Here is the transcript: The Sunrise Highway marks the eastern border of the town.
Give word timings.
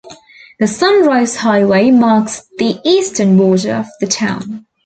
The 0.59 0.65
Sunrise 0.65 1.35
Highway 1.35 1.91
marks 1.91 2.41
the 2.57 2.81
eastern 2.83 3.37
border 3.37 3.73
of 3.75 3.85
the 3.99 4.07
town. 4.07 4.65